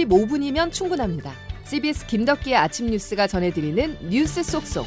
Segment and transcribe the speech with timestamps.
[0.00, 1.32] 15분이면 충분합니다.
[1.64, 4.86] CBS 김덕기의 아침 뉴스가 전해드리는 뉴스 속속.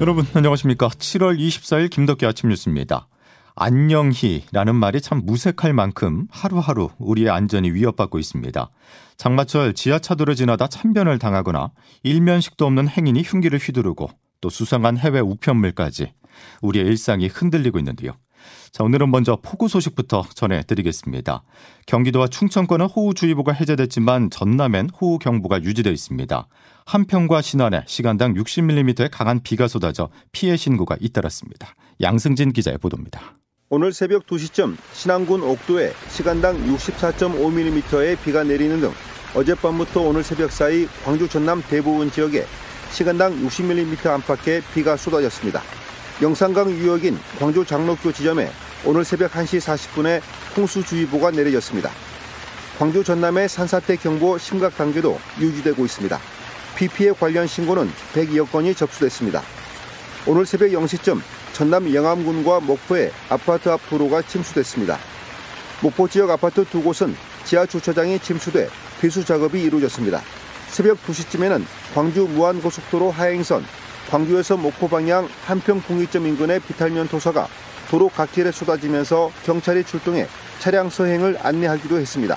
[0.00, 0.88] 여러분 안녕하십니까?
[0.88, 3.08] 7월 24일 김덕기 아침 뉴스입니다.
[3.56, 8.70] 안녕히라는 말이 참 무색할 만큼 하루하루 우리의 안전이 위협받고 있습니다.
[9.16, 11.72] 장마철 지하차도를 지나다 참변을 당하거나
[12.04, 16.12] 일면식도 없는 행인이 흉기를 휘두르고 또 수상한 해외 우편물까지
[16.62, 18.12] 우리의 일상이 흔들리고 있는데요.
[18.72, 21.42] 자, 오늘은 먼저 폭우 소식부터 전해드리겠습니다.
[21.86, 26.46] 경기도와 충청권은 호우주의보가 해제됐지만 전남엔 호우경보가 유지되어 있습니다.
[26.86, 31.74] 한평과 신안에 시간당 60mm의 강한 비가 쏟아져 피해 신고가 잇따랐습니다.
[32.00, 33.38] 양승진 기자의 보도입니다.
[33.70, 38.90] 오늘 새벽 2시쯤 신안군 옥도에 시간당 64.5mm의 비가 내리는 등
[39.34, 42.46] 어젯밤부터 오늘 새벽 사이 광주 전남 대부분 지역에
[42.90, 45.60] 시간당 60mm 안팎의 비가 쏟아졌습니다.
[46.20, 48.50] 영산강 유역인 광주 장로교 지점에
[48.84, 50.20] 오늘 새벽 1시 40분에
[50.56, 51.90] 홍수주의보가 내려졌습니다.
[52.76, 56.18] 광주 전남의 산사태 경보 심각 단계도 유지되고 있습니다.
[56.74, 59.42] 비 피해 관련 신고는 102여 건이 접수됐습니다.
[60.26, 61.20] 오늘 새벽 0시쯤
[61.52, 64.98] 전남 영암군과 목포의 아파트 앞 도로가 침수됐습니다.
[65.80, 67.14] 목포 지역 아파트 두 곳은
[67.44, 68.68] 지하 주차장이 침수돼
[69.00, 70.20] 배수 작업이 이루어졌습니다.
[70.68, 71.64] 새벽 2시쯤에는
[71.94, 73.64] 광주 무안고속도로 하행선
[74.10, 77.46] 광주에서 목포 방향 한평 풍의점 인근의 비탈면 도서가
[77.90, 80.26] 도로 갓길에 쏟아지면서 경찰이 출동해
[80.58, 82.36] 차량 서행을 안내하기도 했습니다.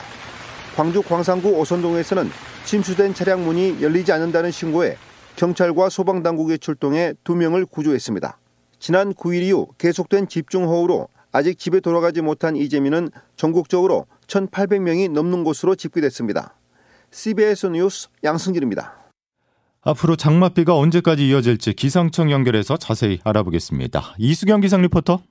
[0.75, 2.30] 광주 광산구 오선동에서는
[2.66, 4.97] 침수된 차량 문이 열리지 않는다는 신고에
[5.36, 8.38] 경찰과 소방당국이 출동해 두 명을 구조했습니다.
[8.80, 16.55] 지난 9일 이후 계속된 집중호우로 아직 집에 돌아가지 못한 이재민은 전국적으로 1,800명이 넘는 곳으로 집계됐습니다.
[17.11, 19.00] CBS 뉴스 양승길입니다.
[19.83, 24.15] 앞으로 장맛비가 언제까지 이어질지 기상청 연결해서 자세히 알아보겠습니다.
[24.19, 25.21] 이수경 기상 리포터.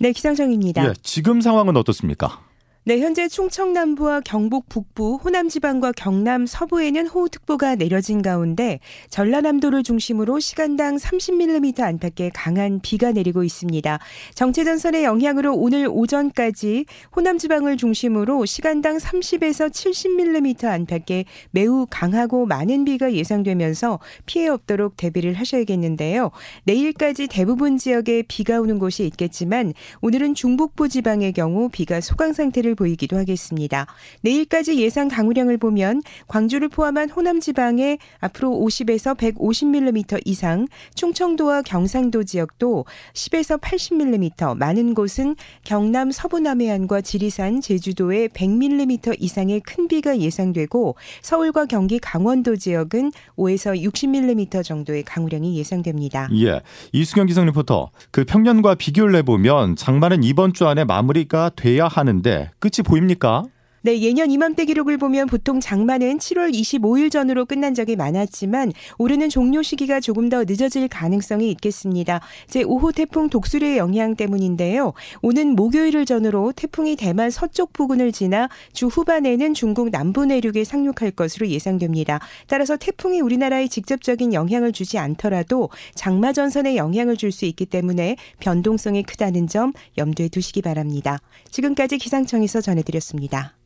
[0.00, 0.88] 네, 기상청입니다.
[0.88, 2.40] 예, 지금 상황은 어떻습니까?
[2.88, 10.40] 네, 현재 충청 남부와 경북 북부, 호남 지방과 경남 서부에는 호우특보가 내려진 가운데 전라남도를 중심으로
[10.40, 13.98] 시간당 30mm 안팎의 강한 비가 내리고 있습니다.
[14.34, 23.12] 정체전선의 영향으로 오늘 오전까지 호남 지방을 중심으로 시간당 30에서 70mm 안팎의 매우 강하고 많은 비가
[23.12, 26.30] 예상되면서 피해 없도록 대비를 하셔야겠는데요.
[26.64, 33.18] 내일까지 대부분 지역에 비가 오는 곳이 있겠지만 오늘은 중북부 지방의 경우 비가 소강 상태를 보이기도
[33.18, 33.86] 하겠습니다.
[34.20, 42.84] 내일까지 예상 강우량을 보면 광주를 포함한 호남 지방에 앞으로 50에서 150mm 이상, 충청도와 경상도 지역도
[43.14, 45.34] 10에서 80mm, 많은 곳은
[45.64, 53.82] 경남 서부 남해안과 지리산, 제주도에 100mm 이상의 큰 비가 예상되고 서울과 경기 강원도 지역은 5에서
[53.82, 56.28] 60mm 정도의 강우량이 예상됩니다.
[56.34, 56.60] 예.
[56.92, 57.90] 이수경 기상 리포터.
[58.12, 63.44] 그 평년과 비교를 해 보면 장마는 이번 주 안에 마무리가 돼야 하는데 끝이 보입니까?
[63.82, 69.62] 네, 예년 이맘때 기록을 보면 보통 장마는 7월 25일 전으로 끝난 적이 많았지만 올해는 종료
[69.62, 72.20] 시기가 조금 더 늦어질 가능성이 있겠습니다.
[72.48, 74.94] 제 5호 태풍 독수리의 영향 때문인데요.
[75.22, 81.46] 오는 목요일을 전후로 태풍이 대만 서쪽 부근을 지나 주 후반에는 중국 남부 내륙에 상륙할 것으로
[81.46, 82.18] 예상됩니다.
[82.48, 89.02] 따라서 태풍이 우리나라에 직접적인 영향을 주지 않더라도 장마 전선에 영향을 줄 수 있기 때문에 변동성이
[89.02, 91.18] 크다는 점 염두에 두시기 바랍니다.
[91.50, 93.58] 지금까지 기상청에서 전해드렸습니다.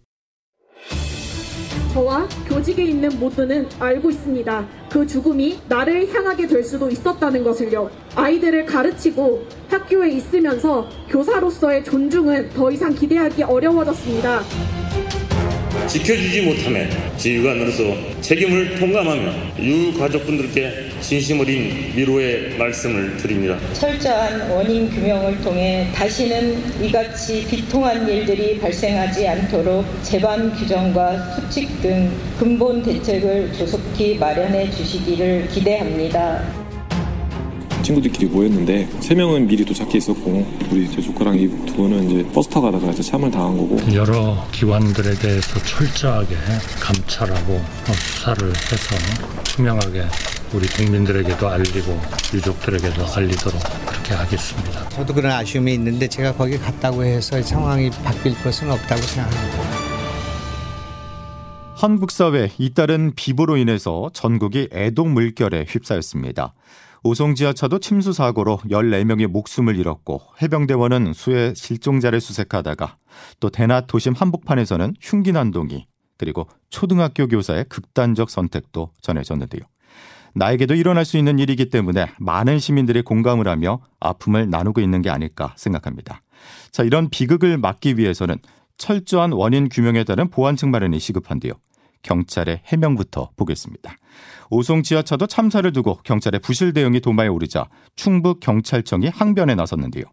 [1.92, 4.66] 저와 교직에 있는 모두는 알고 있습니다.
[4.90, 7.90] 그 죽음이 나를 향하게 될 수도 있었다는 것을요.
[8.14, 14.42] 아이들을 가르치고 학교에 있으면서 교사로서의 존중은 더 이상 기대하기 어려워졌습니다.
[15.86, 16.42] 지켜주지
[17.18, 17.82] 지휘가 늘어서
[18.22, 23.58] 책임을 통감하며 유가족분들께 진심 어린 위로의 말씀을 드립니다.
[23.74, 32.82] 철저한 원인 규명을 통해 다시는 이같이 비통한 일들이 발생하지 않도록 재반 규정과 수칙 등 근본
[32.82, 36.62] 대책을 조속히 마련해 주시기를 기대합니다.
[37.82, 42.48] 친구들끼리 모였는데 세 명은 미리 도착해 있었고 우리 제 조카랑 이 두 분은 이제 버스
[42.48, 46.36] 타고 가다가 이제 참을 당한 거고 여러 기관들에 대해서 철저하게
[46.78, 47.60] 감찰하고
[47.92, 48.96] 수사를 해서
[49.42, 50.02] 투명하게
[50.54, 51.98] 우리 국민들에게도 알리고
[52.34, 54.88] 유족들에게도 알리도록 그렇게 하겠습니다.
[54.90, 59.92] 저도 그런 아쉬움이 있는데 제가 거기 갔다고 해서 상황이 바뀔 것은 없다고 생각합니다.
[61.74, 66.54] 한국 사회 잇따른 비보로 인해서 전국이 애동 물결에 휩싸였습니다.
[67.02, 72.98] 오송 지하차도 침수 사고로 14명이 목숨을 잃었고 해병대원은 수해 실종자를 수색하다가
[73.40, 75.86] 또 대낮 도심 한복판에서는 흉기 난동이
[76.18, 79.71] 그리고 초등학교 교사의 극단적 선택도 전해졌는데요.
[80.34, 85.54] 나에게도 일어날 수 있는 일이기 때문에 많은 시민들이 공감을 하며 아픔을 나누고 있는 게 아닐까
[85.56, 86.22] 생각합니다.
[86.70, 88.38] 자, 이런 비극을 막기 위해서는
[88.78, 91.52] 철저한 원인 규명에 따른 보완책 마련이 시급한데요.
[92.02, 93.96] 경찰의 해명부터 보겠습니다.
[94.50, 100.04] 오송 지하차도 참사를 두고 경찰의 부실 대응이 도마에 오르자 충북 경찰청이 항변에 나섰는데요.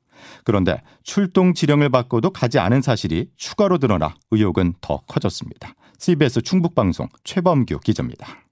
[0.44, 5.74] 그런데 출동 지령을 받고도 가지 않은 사실이 추가로 드러나 의혹은 더 커졌습니다.
[5.98, 8.49] CBS 충북 방송 최범규 기자입니다.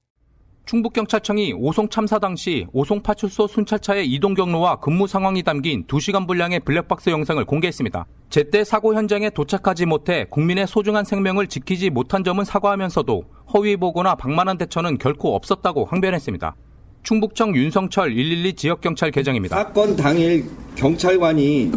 [0.68, 7.10] 충북경찰청이 오송 참사 당시 오송 파출소 순찰차의 이동 경로와 근무 상황이 담긴 2시간 분량의 블랙박스
[7.10, 8.06] 영상을 공개했습니다.
[8.30, 13.24] 제때 사고 현장에 도착하지 못해 국민의 소중한 생명을 지키지 못한 점은 사과하면서도
[13.54, 16.56] 허위 보고나 방만한 대처는 결코 없었다고 항변했습니다.
[17.02, 19.56] 충북청 윤성철 112 지역경찰 계장입니다.
[19.56, 20.44] 사건 당일
[20.76, 21.72] 경찰관이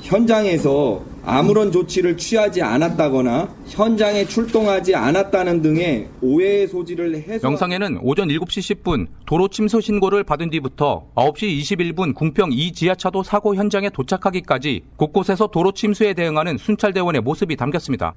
[0.00, 8.82] 현장에서 아무런 조치를 취하지 않았다거나 현장에 출동하지 않았다는 등의 오해의 소지를 해서 영상에는 오전 7시
[8.82, 15.46] 10분 도로 침수 신고를 받은 뒤부터 9시 21분 궁평 2 지하차도 사고 현장에 도착하기까지 곳곳에서
[15.46, 18.14] 도로 침수에 대응하는 순찰대원의 모습이 담겼습니다.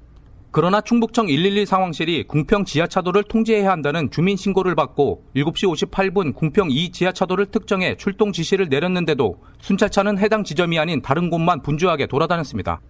[0.50, 6.90] 그러나 충북청 112 상황실이 궁평 지하차도를 통제해야 한다는 주민 신고를 받고 7시 58분 궁평 2
[6.90, 12.80] 지하차도를 특정해 출동 지시를 내렸는데도 순찰차는 해당 지점이 아닌 다른 곳만 분주하게 돌아다녔습니다.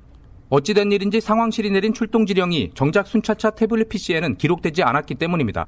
[0.54, 5.66] 어찌된 일인지 상황실이 내린 출동 지령이 정작 순찰차 태블릿 PC에는 기록되지 않았기 때문입니다.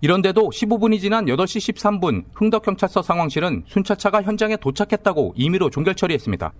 [0.00, 6.50] 이런데도 15분이 지난 8시 13분 흥덕경찰서 상황실은 순찰차가 현장에 도착했다고 임의로 종결 처리했습니다.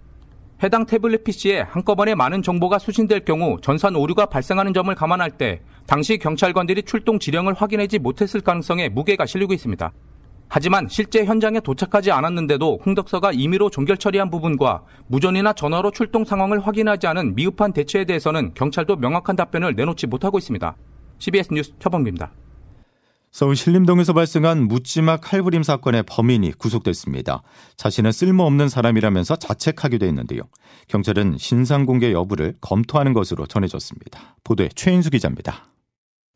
[0.62, 6.18] 해당 태블릿 PC에 한꺼번에 많은 정보가 수신될 경우 전산 오류가 발생하는 점을 감안할 때 당시
[6.18, 9.90] 경찰관들이 출동 지령을 확인하지 못했을 가능성에 무게가 실리고 있습니다.
[10.54, 17.06] 하지만 실제 현장에 도착하지 않았는데도 홍덕서가 임의로 종결 처리한 부분과 무전이나 전화로 출동 상황을 확인하지
[17.06, 20.76] 않은 미흡한 대처에 대해서는 경찰도 명확한 답변을 내놓지 못하고 있습니다.
[21.20, 22.32] CBS 뉴스 최범기입니다.
[23.30, 27.42] 서울 신림동에서 발생한 묻지마 칼부림 사건의 범인이 구속됐습니다.
[27.78, 30.42] 자신은 쓸모없는 사람이라면서 자책하기도 했는데요.
[30.88, 34.36] 경찰은 신상 공개 여부를 검토하는 것으로 전해졌습니다.
[34.44, 35.72] 보도에 최인수 기자입니다.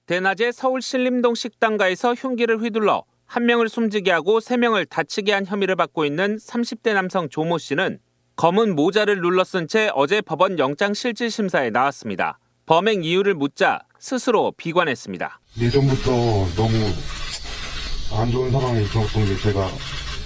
[0.07, 5.77] 대낮에 서울 신림동 식당가에서 흉기를 휘둘러 한 명을 숨지게 하고 세 명을 다치게 한 혐의를
[5.77, 7.99] 받고 있는 30대 남성 조모 씨는
[8.37, 12.39] 검은 모자를 눌러 쓴 채 어제 법원 영장 실질 심사에 나왔습니다.
[12.67, 15.41] 범행 이유를 묻자 스스로 비관했습니다.
[15.61, 16.11] 예전부터
[16.57, 16.75] 너무
[18.13, 19.69] 안 좋은 상황에 있었던 게 제가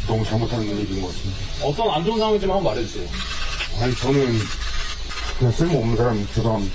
[0.06, 1.40] 너무 잘못한 일인 것 같습니다.
[1.64, 3.08] 어떤 안 좋은 상황인지 한번 말해주세요.
[3.82, 4.26] 아니 저는
[5.38, 6.74] 그냥 쓸모없는 사람 죄송합니다.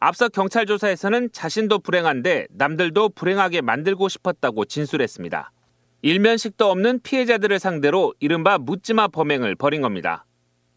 [0.00, 5.50] 앞서 경찰 조사에서는 자신도 불행한데 남들도 불행하게 만들고 싶었다고 진술했습니다.
[6.02, 10.24] 일면식도 없는 피해자들을 상대로 이른바 묻지마 범행을 벌인 겁니다.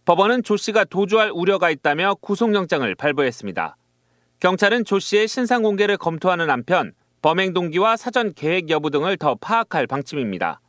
[0.05, 3.77] 법원은 조 씨가 도주할 우려가 있다며 구속영장을 발부했습니다.
[4.39, 9.85] 경찰은 조 씨의 신상 공개를 검토하는 한편 범행 동기와 사전 계획 여부 등을 더 파악할
[9.85, 10.59] 방침입니다.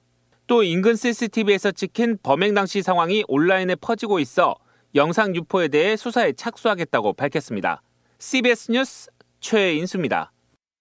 [0.46, 4.54] 또 인근 CCTV에서 찍힌 범행 당시 상황이 온라인에 퍼지고 있어
[4.94, 7.80] 영상 유포에 대해 수사에 착수하겠다고 밝혔습니다.
[8.18, 9.10] CBS 뉴스
[9.40, 10.30] 최인수입니다.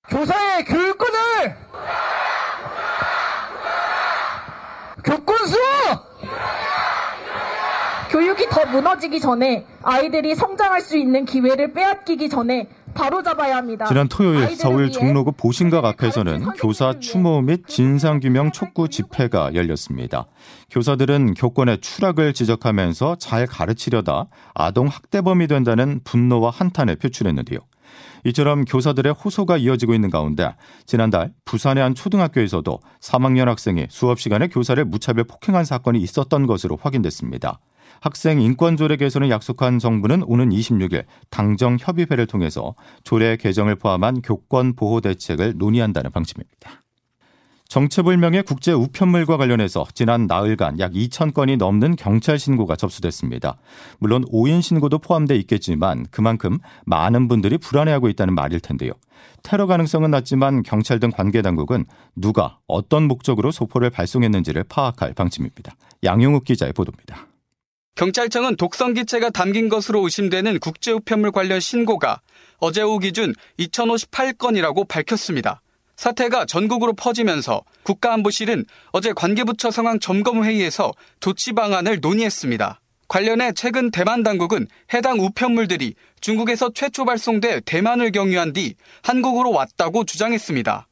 [0.09, 1.55] 교사의 교육권을
[5.03, 5.57] 교권수
[8.09, 13.85] 교육이 더 무너지기 전에 아이들이 성장할 수 있는 기회를 빼앗기기 전에 바로 잡아야 합니다.
[13.85, 20.27] 지난 토요일 서울 종로구 보신각 앞에서는 교사 추모 및 진상규명 촉구 집회가 열렸습니다.
[20.69, 27.59] 교사들은 교권의 추락을 지적하면서 잘 가르치려다 아동 학대범이 된다는 분노와 한탄을 표출했는데요.
[28.25, 30.53] 이처럼 교사들의 호소가 이어지고 있는 가운데
[30.85, 37.59] 지난달 부산의 한 초등학교에서도 3학년 학생이 수업 시간에 교사를 무차별 폭행한 사건이 있었던 것으로 확인됐습니다.
[37.99, 44.75] 학생 인권 조례 개선을 약속한 정부는 오는 26일 당정 협의회를 통해서 조례 개정을 포함한 교권
[44.75, 46.80] 보호 대책을 논의한다는 방침입니다.
[47.71, 53.55] 정체불명의 국제 우편물과 관련해서 지난 나흘간 약 2천 건이 넘는 경찰 신고가 접수됐습니다.
[53.97, 58.91] 물론 오인 신고도 포함돼 있겠지만 그만큼 많은 분들이 불안해하고 있다는 말일 텐데요.
[59.41, 65.73] 테러 가능성은 낮지만 경찰 등 관계 당국은 누가 어떤 목적으로 소포를 발송했는지를 파악할 방침입니다.
[66.03, 67.25] 양용욱 기자의 보도입니다.
[67.95, 72.19] 경찰청은 독성기체가 담긴 것으로 의심되는 국제우편물 관련 신고가
[72.57, 75.61] 어제 오후 기준 2058건이라고 밝혔습니다.
[76.01, 82.81] 사태가 전국으로 퍼지면서 국가안보실은 어제 관계부처 상황 점검 회의에서 조치 방안을 논의했습니다.
[83.07, 84.65] 관련해 최근 대만 당국은
[84.95, 90.87] 해당 우편물들이 중국에서 최초 발송돼 대만을 경유한 뒤 한국으로 왔다고 주장했습니다.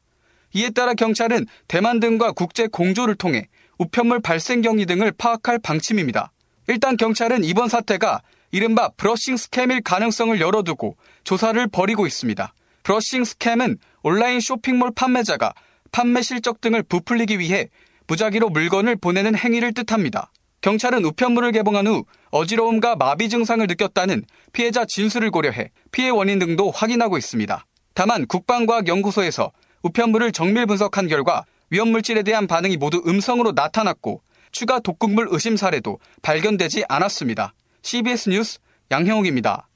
[0.54, 3.48] 이에 따라 경찰은 대만 등과 국제 공조를 통해
[3.78, 6.30] 우편물 발생 경위 등을 파악할 방침입니다.
[6.68, 12.54] 일단 경찰은 이번 사태가 이른바 브러싱 스캠일 가능성을 열어두고 조사를 벌이고 있습니다.
[12.84, 15.52] 브러싱 스캠은 온라인 쇼핑몰 판매자가
[15.92, 17.68] 판매 실적 등을 부풀리기 위해
[18.06, 20.30] 무작위로 물건을 보내는 행위를 뜻합니다.
[20.62, 27.16] 경찰은 우편물을 개봉한 후 어지러움과 마비 증상을 느꼈다는 피해자 진술을 고려해 피해 원인 등도 확인하고
[27.18, 27.66] 있습니다.
[27.94, 29.52] 다만 국방과학연구소에서
[29.82, 36.84] 우편물을 정밀 분석한 결과 위험물질에 대한 반응이 모두 음성으로 나타났고 추가 독극물 의심 사례도 발견되지
[36.88, 37.54] 않았습니다.
[37.82, 38.58] CBS 뉴스
[38.90, 39.68] 양형욱입니다.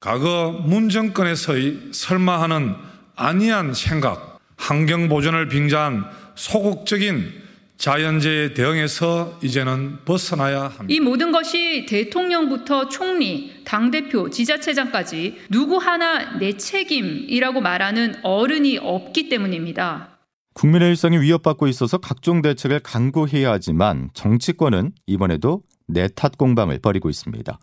[0.00, 2.74] 과거 문 정권에서의 설마 하는
[3.18, 6.04] 아니한 생각, 환경 보존을 빙자한
[6.36, 10.86] 소극적인 자연재해 대응에서 이제는 벗어나야 합니다.
[10.88, 20.18] 이 모든 것이 대통령부터 총리, 당대표, 지자체장까지 누구 하나 내 책임이라고 말하는 어른이 없기 때문입니다.
[20.54, 27.58] 국민의 일상이 위협받고 있어서 각종 대책을 강구해야 하지만 정치권은 이번에도 내탓 공방을 벌이고 있습니다.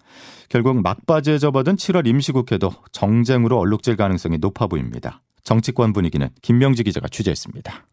[0.48, 5.22] 결국 막바지에 접어든 7월 임시국회도 정쟁으로 얼룩질 가능성이 높아 보입니다.
[5.46, 7.86] 정치권 분위기는 김명지 기자가 취재했습니다.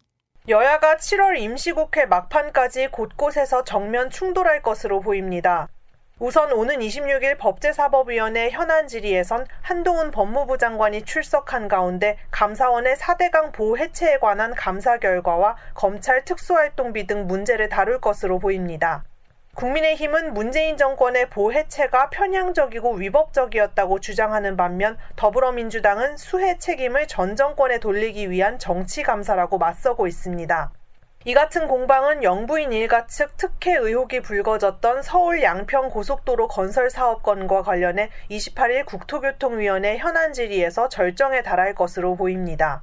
[0.48, 5.68] 여야가 7월 임시국회 막판까지 곳곳에서 정면 충돌할 것으로 보입니다.
[6.18, 14.18] 우선 오는 26일 법제사법위원회 현안 질의에선 한동훈 법무부 장관이 출석한 가운데 감사원의 4대강 보호 해체에
[14.18, 19.04] 관한 감사 결과와 검찰 특수활동비 등 문제를 다룰 것으로 보입니다.
[19.54, 28.30] 국민의힘은 문재인 정권의 보 해체가 편향적이고 위법적이었다고 주장하는 반면 더불어민주당은 수해 책임을 전 정권에 돌리기
[28.30, 30.72] 위한 정치 감사라고 맞서고 있습니다.
[31.24, 38.10] 이 같은 공방은 영부인 일가 측 특혜 의혹이 불거졌던 서울 양평 고속도로 건설 사업건과 관련해
[38.30, 42.82] 28일 국토교통위원회 현안 질의에서 절정에 달할 것으로 보입니다.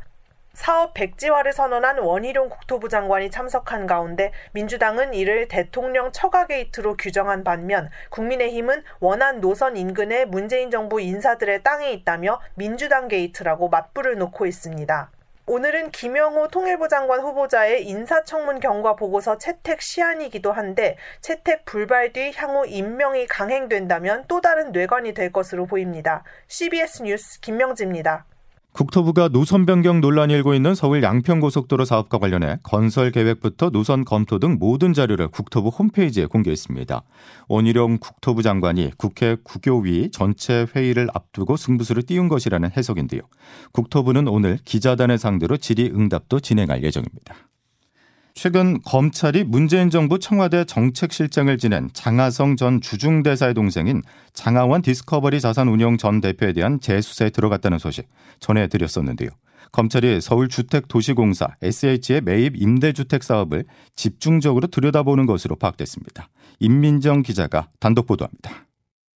[0.53, 7.89] 사업 백지화를 선언한 원희룡 국토부 장관이 참석한 가운데 민주당은 이를 대통령 처가 게이트로 규정한 반면
[8.09, 15.11] 국민의힘은 원안 노선 인근에 문재인 정부 인사들의 땅이 있다며 민주당 게이트라고 맞불을 놓고 있습니다.
[15.51, 22.67] 오늘은 김영호 통일부 장관 후보자의 인사청문 경과 보고서 채택 시한이기도 한데 채택 불발 뒤 향후
[22.67, 26.23] 임명이 강행된다면 또 다른 뇌관이 될 것으로 보입니다.
[26.47, 28.25] CBS 뉴스 김명지입니다.
[28.71, 34.57] 국토부가 노선 변경 논란이 일고 있는 서울 양평고속도로 사업과 관련해 건설 계획부터 노선 검토 등
[34.59, 37.01] 모든 자료를 국토부 홈페이지에 공개했습니다.
[37.47, 43.21] 원희룡 국토부 장관이 국회 국교위 전체 회의를 앞두고 승부수를 띄운 것이라는 해석인데요.
[43.73, 47.35] 국토부는 오늘 기자단을 상대로 질의응답도 진행할 예정입니다.
[48.41, 56.22] 최근 검찰이 문재인 정부 청와대 정책실장을 지낸 장하성 전 주중대사의 동생인 장하원 디스커버리 자산운용 전
[56.22, 58.08] 대표에 대한 재수사에 들어갔다는 소식
[58.39, 59.29] 전해드렸었는데요.
[59.74, 63.65] 검찰이 서울주택도시공사 SH의 매입 임대주택 사업을
[63.98, 66.29] 집중적으로 들여다보는 것으로 파악됐습니다.
[66.62, 68.67] 임민정 기자가 단독 보도합니다.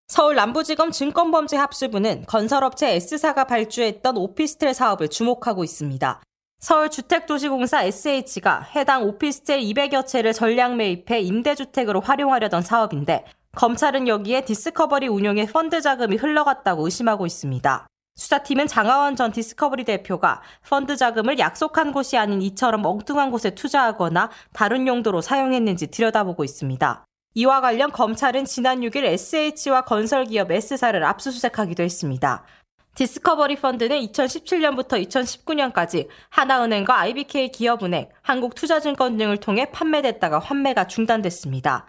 [0.09, 6.21] 서울 남부지검 증권범죄 합수부는 건설업체 S사가 발주했던 오피스텔 사업을 주목하고 있습니다.
[6.62, 13.25] 서울주택도시공사 SH가 해당 오피스텔 200여 채를 전량 매입해 임대주택으로 활용하려던 사업인데
[13.57, 17.88] 검찰은 여기에 디스커버리 운용의 펀드 자금이 흘러갔다고 의심하고 있습니다.
[18.14, 24.87] 수사팀은 장하원 전 디스커버리 대표가 펀드 자금을 약속한 곳이 아닌 이처럼 엉뚱한 곳에 투자하거나 다른
[24.87, 27.04] 용도로 사용했는지 들여다보고 있습니다.
[27.35, 32.45] 이와 관련 검찰은 지난 6일 SH와 건설기업 S사를 압수수색하기도 했습니다.
[32.94, 41.87] 디스커버리 펀드는 2017년부터 2019년까지 하나은행과 IBK 기업은행, 한국투자증권 등을 통해 판매됐다가 환매가 중단됐습니다.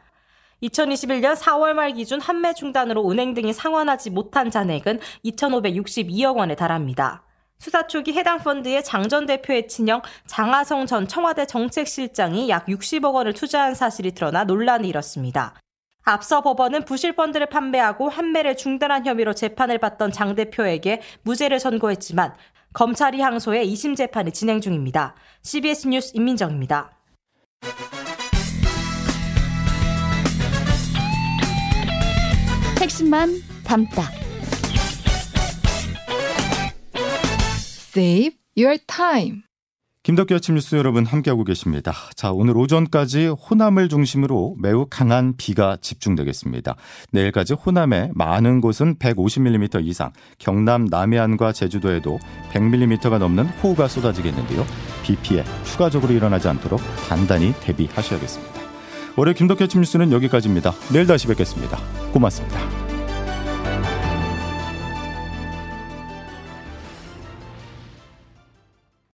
[0.63, 7.23] 2021년 4월 말 기준 환매 중단으로 은행 등이 상환하지 못한 잔액은 2,562억 원에 달합니다.
[7.59, 13.75] 수사 초기 해당 펀드의 장전 대표의 친형 장하성 전 청와대 정책실장이 약 60억 원을 투자한
[13.75, 15.53] 사실이 드러나 논란이 일었습니다.
[16.03, 22.33] 앞서 법원은 부실펀드를 판매하고 환매를 중단한 혐의로 재판을 받던 장 대표에게 무죄를 선고했지만
[22.73, 25.15] 검찰이 항소해 2심 재판이 진행 중입니다.
[25.43, 26.91] CBS 뉴스 임민정입니다.
[32.81, 33.29] 핵심만
[33.63, 34.03] 담다.
[37.95, 39.43] Save your time.
[40.03, 41.93] 김덕기 아침 뉴스 여러분 함께하고 계십니다.
[42.13, 46.75] 자, 오늘 오전까지 호남을 중심으로 매우 강한 비가 집중되겠습니다.
[47.11, 52.19] 내일까지 호남에 많은 곳은 150mm 이상, 경남 남해안과 제주도에도
[52.51, 54.65] 100mm가 넘는 호우가 쏟아지겠는데요.
[55.03, 58.61] 비 피해 추가적으로 일어나지 않도록 단단히 대비하셔야겠습니다.
[59.15, 60.73] 월요 김덕기 아침 뉴스는 여기까지입니다.
[60.91, 61.77] 내일 다시 뵙겠습니다.
[62.11, 62.92] 고맙습니다.